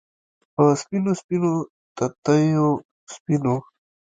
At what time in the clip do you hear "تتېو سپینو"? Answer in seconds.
1.97-3.55